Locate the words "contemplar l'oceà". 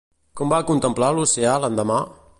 0.71-1.55